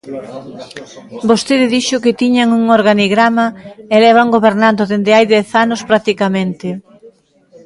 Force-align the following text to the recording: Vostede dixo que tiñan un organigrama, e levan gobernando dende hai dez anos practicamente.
Vostede 1.29 1.65
dixo 1.75 2.01
que 2.03 2.17
tiñan 2.21 2.49
un 2.59 2.63
organigrama, 2.77 3.45
e 3.93 3.95
levan 4.05 4.33
gobernando 4.35 4.89
dende 4.91 5.11
hai 5.15 5.25
dez 5.35 5.47
anos 5.63 5.81
practicamente. 5.89 6.67